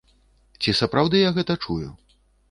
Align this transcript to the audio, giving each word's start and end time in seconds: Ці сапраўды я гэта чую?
Ці 0.61 0.73
сапраўды 0.79 1.21
я 1.21 1.29
гэта 1.35 1.57
чую? 1.67 1.89